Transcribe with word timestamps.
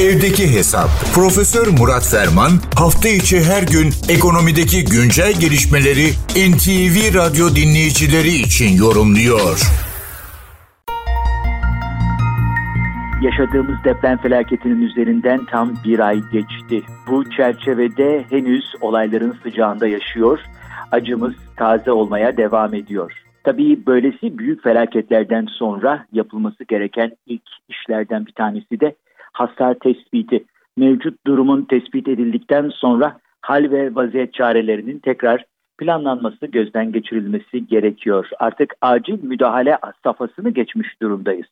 Evdeki 0.00 0.56
Hesap. 0.56 0.88
Profesör 1.14 1.66
Murat 1.78 2.06
Ferman 2.12 2.50
hafta 2.78 3.08
içi 3.08 3.36
her 3.50 3.62
gün 3.62 3.88
ekonomideki 4.16 4.84
güncel 4.84 5.32
gelişmeleri 5.40 6.06
NTV 6.50 6.96
Radyo 7.18 7.46
dinleyicileri 7.60 8.28
için 8.28 8.76
yorumluyor. 8.84 9.56
Yaşadığımız 13.22 13.84
deprem 13.84 14.18
felaketinin 14.18 14.82
üzerinden 14.82 15.44
tam 15.44 15.74
bir 15.84 15.98
ay 15.98 16.20
geçti. 16.32 16.82
Bu 17.08 17.30
çerçevede 17.30 18.24
henüz 18.30 18.64
olayların 18.80 19.36
sıcağında 19.42 19.86
yaşıyor, 19.86 20.38
acımız 20.92 21.34
taze 21.56 21.92
olmaya 21.92 22.36
devam 22.36 22.74
ediyor. 22.74 23.12
Tabii 23.44 23.86
böylesi 23.86 24.38
büyük 24.38 24.62
felaketlerden 24.62 25.46
sonra 25.58 26.06
yapılması 26.12 26.64
gereken 26.64 27.10
ilk 27.26 27.42
işlerden 27.68 28.26
bir 28.26 28.32
tanesi 28.32 28.80
de 28.80 28.94
hasar 29.36 29.74
tespiti. 29.74 30.44
Mevcut 30.76 31.26
durumun 31.26 31.62
tespit 31.62 32.08
edildikten 32.08 32.68
sonra 32.68 33.18
hal 33.40 33.70
ve 33.70 33.94
vaziyet 33.94 34.34
çarelerinin 34.34 34.98
tekrar 34.98 35.44
planlanması, 35.78 36.46
gözden 36.46 36.92
geçirilmesi 36.92 37.66
gerekiyor. 37.66 38.28
Artık 38.38 38.74
acil 38.80 39.24
müdahale 39.24 39.78
safhasını 40.04 40.50
geçmiş 40.50 41.02
durumdayız. 41.02 41.46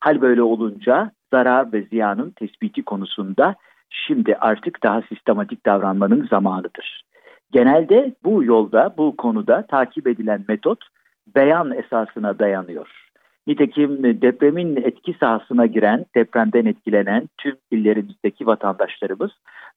Hal 0.00 0.20
böyle 0.20 0.42
olunca 0.42 1.10
zarar 1.32 1.72
ve 1.72 1.82
ziyanın 1.82 2.30
tespiti 2.30 2.82
konusunda 2.82 3.54
şimdi 3.90 4.36
artık 4.36 4.82
daha 4.82 5.02
sistematik 5.02 5.66
davranmanın 5.66 6.26
zamanıdır. 6.30 7.04
Genelde 7.52 8.14
bu 8.24 8.44
yolda, 8.44 8.94
bu 8.98 9.16
konuda 9.16 9.66
takip 9.66 10.06
edilen 10.06 10.44
metot 10.48 10.78
beyan 11.34 11.72
esasına 11.72 12.38
dayanıyor. 12.38 13.09
Nitekim 13.46 14.02
depremin 14.02 14.76
etki 14.76 15.16
sahasına 15.20 15.66
giren, 15.66 16.06
depremden 16.14 16.66
etkilenen 16.66 17.28
tüm 17.38 17.56
illerimizdeki 17.70 18.46
vatandaşlarımız 18.46 19.30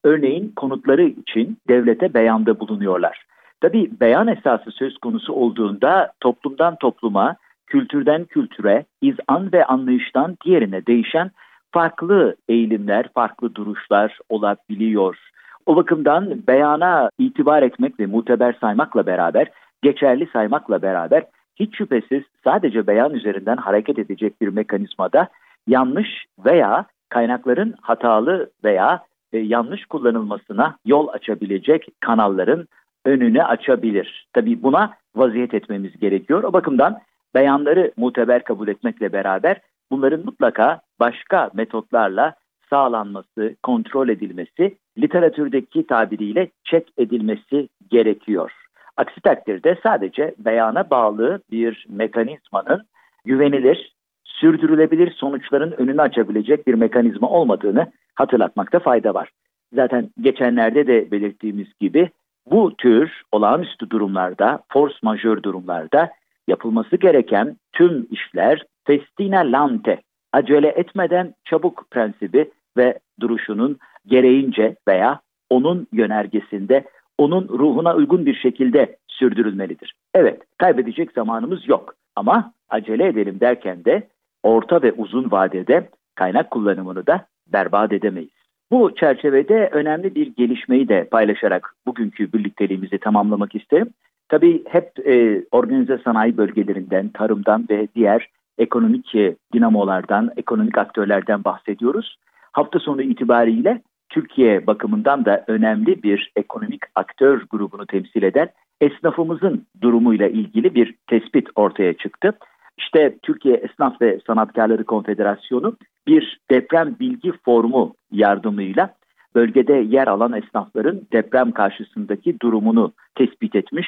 örneğin 0.04 0.54
konutları 0.56 1.04
için 1.04 1.58
devlete 1.68 2.14
beyanda 2.14 2.60
bulunuyorlar. 2.60 3.26
Tabi 3.62 3.92
beyan 4.00 4.28
esası 4.28 4.72
söz 4.72 4.98
konusu 4.98 5.34
olduğunda 5.34 6.12
toplumdan 6.20 6.76
topluma, 6.76 7.36
kültürden 7.68 8.26
kültüre, 8.26 8.86
izan 9.02 9.54
ve 9.54 9.66
anlayıştan 9.66 10.38
diğerine 10.46 10.86
değişen 10.86 11.32
farklı 11.72 12.36
eğilimler, 12.50 13.10
farklı 13.14 13.56
duruşlar 13.56 14.20
olabiliyor. 14.30 15.18
O 15.66 15.76
bakımdan 15.76 16.48
beyana 16.48 17.10
itibar 17.20 17.64
etmek 17.64 18.00
ve 18.00 18.06
muteber 18.06 18.56
saymakla 18.62 19.06
beraber, 19.06 19.48
geçerli 19.82 20.28
saymakla 20.34 20.82
beraber 20.82 21.24
hiç 21.60 21.78
şüphesiz 21.78 22.24
sadece 22.44 22.88
beyan 22.88 23.14
üzerinden 23.14 23.58
hareket 23.58 24.00
edecek 24.00 24.42
bir 24.42 24.48
mekanizmada 24.48 25.28
yanlış 25.68 26.26
veya 26.46 26.86
kaynakların 27.10 27.76
hatalı 27.82 28.50
veya 28.64 29.04
e, 29.34 29.38
yanlış 29.38 29.86
kullanılmasına 29.86 30.76
yol 30.86 31.08
açabilecek 31.08 31.88
kanalların 32.00 32.68
önünü 33.06 33.44
açabilir. 33.44 34.28
Tabii 34.34 34.64
buna 34.64 34.94
vaziyet 35.16 35.54
etmemiz 35.54 36.00
gerekiyor. 36.00 36.44
O 36.44 36.54
bakımdan 36.54 37.00
beyanları 37.36 37.92
muteber 37.98 38.44
kabul 38.44 38.68
etmekle 38.68 39.14
beraber 39.14 39.62
bunların 39.92 40.26
mutlaka 40.26 40.82
başka 41.00 41.50
metotlarla 41.54 42.34
sağlanması, 42.70 43.56
kontrol 43.64 44.10
edilmesi, 44.10 44.78
literatürdeki 44.98 45.88
tabiriyle 45.88 46.50
çek 46.64 46.88
edilmesi 46.98 47.70
gerekiyor. 47.90 48.52
Aksi 48.98 49.22
takdirde 49.22 49.78
sadece 49.84 50.36
beyana 50.38 50.90
bağlı 50.90 51.42
bir 51.52 51.86
mekanizmanın 51.90 52.84
güvenilir, 53.26 53.94
sürdürülebilir 54.24 55.12
sonuçların 55.12 55.72
önünü 55.72 56.02
açabilecek 56.02 56.68
bir 56.68 56.74
mekanizma 56.74 57.30
olmadığını 57.30 57.92
hatırlatmakta 58.16 58.80
fayda 58.80 59.14
var. 59.14 59.30
Zaten 59.74 60.10
geçenlerde 60.22 60.88
de 60.88 61.12
belirttiğimiz 61.12 61.68
gibi 61.80 62.10
bu 62.52 62.76
tür 62.78 63.22
olağanüstü 63.32 63.90
durumlarda, 63.90 64.60
force 64.70 64.96
majeure 65.04 65.44
durumlarda 65.44 66.10
yapılması 66.48 66.96
gereken 66.96 67.58
tüm 67.74 68.08
işler 68.12 68.66
festina 68.86 69.40
lante, 69.40 70.02
acele 70.34 70.68
etmeden 70.68 71.34
çabuk 71.46 71.86
prensibi 71.92 72.52
ve 72.78 73.00
duruşunun 73.20 73.78
gereğince 74.06 74.76
veya 74.88 75.20
onun 75.50 75.88
yönergesinde 75.92 76.84
onun 77.18 77.48
ruhuna 77.48 77.96
uygun 77.96 78.26
bir 78.26 78.36
şekilde 78.36 78.96
sürdürülmelidir. 79.08 79.94
Evet, 80.14 80.42
kaybedecek 80.58 81.12
zamanımız 81.12 81.68
yok 81.68 81.96
ama 82.16 82.54
acele 82.70 83.08
edelim 83.08 83.40
derken 83.40 83.86
de 83.86 84.08
orta 84.44 84.82
ve 84.82 84.92
uzun 84.92 85.32
vadede 85.32 85.90
kaynak 86.16 86.52
kullanımını 86.52 87.08
da 87.08 87.26
berbat 87.48 87.94
edemeyiz. 87.94 88.44
Bu 88.72 88.96
çerçevede 88.96 89.70
önemli 89.72 90.16
bir 90.16 90.36
gelişmeyi 90.36 90.90
de 90.90 91.04
paylaşarak 91.12 91.76
bugünkü 91.86 92.34
birlikteliğimizi 92.34 92.98
tamamlamak 92.98 93.56
isterim. 93.56 93.90
Tabii 94.30 94.64
hep 94.70 95.08
e, 95.08 95.44
organize 95.52 95.98
sanayi 95.98 96.38
bölgelerinden, 96.38 97.10
tarımdan 97.10 97.66
ve 97.70 97.88
diğer 97.96 98.30
ekonomik 98.58 99.16
e, 99.16 99.36
dinamolardan, 99.54 100.32
ekonomik 100.38 100.78
aktörlerden 100.78 101.44
bahsediyoruz. 101.44 102.18
Hafta 102.52 102.80
sonu 102.80 103.02
itibariyle 103.02 103.82
Türkiye 104.14 104.68
bakımından 104.68 105.26
da 105.26 105.44
önemli 105.48 106.04
bir 106.04 106.32
ekonomik 106.36 106.82
aktör 106.96 107.44
grubunu 107.50 107.86
temsil 107.86 108.24
eden 108.24 108.50
esnafımızın 108.82 109.66
durumuyla 109.82 110.28
ilgili 110.28 110.76
bir 110.76 110.96
tespit 111.08 111.48
ortaya 111.56 111.94
çıktı. 111.94 112.38
İşte 112.78 113.18
Türkiye 113.24 113.56
Esnaf 113.56 114.02
ve 114.02 114.20
Sanatkarları 114.28 114.84
Konfederasyonu 114.84 115.78
bir 116.08 116.40
deprem 116.52 116.96
bilgi 117.00 117.32
formu 117.46 117.96
yardımıyla 118.12 118.94
bölgede 119.36 119.74
yer 119.74 120.08
alan 120.08 120.34
esnafların 120.34 121.02
deprem 121.14 121.52
karşısındaki 121.52 122.40
durumunu 122.40 122.94
tespit 123.16 123.56
etmiş. 123.56 123.88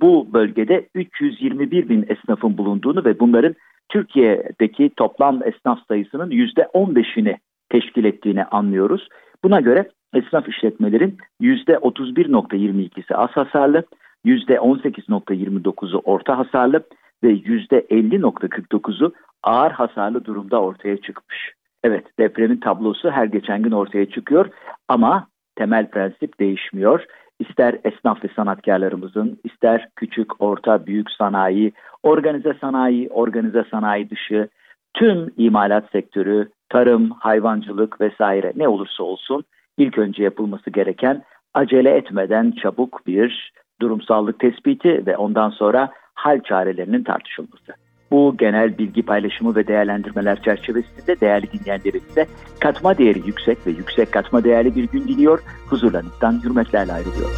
Bu 0.00 0.28
bölgede 0.32 0.88
321 0.94 1.88
bin 1.88 2.06
esnafın 2.08 2.58
bulunduğunu 2.58 3.04
ve 3.04 3.20
bunların 3.20 3.54
Türkiye'deki 3.88 4.90
toplam 4.96 5.42
esnaf 5.44 5.78
sayısının 5.88 6.30
%15'ini 6.30 7.36
teşkil 7.68 8.04
ettiğini 8.04 8.44
anlıyoruz. 8.44 9.08
Buna 9.44 9.60
göre 9.60 9.88
esnaf 10.14 10.48
işletmelerin 10.48 11.16
%31.22'si 11.40 13.14
az 13.14 13.30
hasarlı, 13.30 13.84
%18.29'u 14.24 15.98
orta 16.04 16.38
hasarlı 16.38 16.82
ve 17.24 17.32
%50.49'u 17.32 19.12
ağır 19.42 19.70
hasarlı 19.70 20.24
durumda 20.24 20.60
ortaya 20.60 20.96
çıkmış. 20.96 21.52
Evet 21.84 22.06
depremin 22.18 22.56
tablosu 22.56 23.10
her 23.10 23.24
geçen 23.24 23.62
gün 23.62 23.70
ortaya 23.70 24.10
çıkıyor 24.10 24.48
ama 24.88 25.26
temel 25.56 25.90
prensip 25.90 26.40
değişmiyor. 26.40 27.04
İster 27.38 27.78
esnaf 27.84 28.24
ve 28.24 28.28
sanatkarlarımızın, 28.36 29.40
ister 29.44 29.88
küçük, 29.96 30.42
orta, 30.42 30.86
büyük 30.86 31.10
sanayi, 31.10 31.72
organize 32.02 32.54
sanayi, 32.60 33.08
organize 33.08 33.64
sanayi 33.70 34.10
dışı, 34.10 34.48
tüm 34.94 35.28
imalat 35.36 35.90
sektörü, 35.92 36.48
tarım, 36.68 37.10
hayvancılık 37.10 38.00
vesaire 38.00 38.52
ne 38.56 38.68
olursa 38.68 39.02
olsun 39.02 39.44
ilk 39.78 39.98
önce 39.98 40.22
yapılması 40.22 40.70
gereken 40.70 41.22
acele 41.54 41.90
etmeden 41.90 42.54
çabuk 42.62 43.06
bir 43.06 43.52
durumsallık 43.80 44.40
tespiti 44.40 45.06
ve 45.06 45.16
ondan 45.16 45.50
sonra 45.50 45.90
hal 46.14 46.40
çarelerinin 46.40 47.04
tartışılması. 47.04 47.72
Bu 48.10 48.34
genel 48.38 48.78
bilgi 48.78 49.02
paylaşımı 49.02 49.56
ve 49.56 49.66
değerlendirmeler 49.66 50.42
çerçevesinde 50.42 51.20
değerli 51.20 51.52
dinleyenlerimize 51.52 52.26
katma 52.60 52.98
değeri 52.98 53.18
yüksek 53.26 53.66
ve 53.66 53.70
yüksek 53.70 54.12
katma 54.12 54.44
değerli 54.44 54.76
bir 54.76 54.84
gün 54.84 55.08
diliyor. 55.08 55.38
Huzurlarınızdan 55.70 56.40
hürmetlerle 56.44 56.92
ayrılıyorum. 56.92 57.36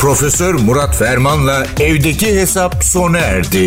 Profesör 0.00 0.54
Murat 0.54 0.96
Ferman'la 0.98 1.64
evdeki 1.80 2.26
hesap 2.26 2.74
sona 2.84 3.18
erdi. 3.18 3.66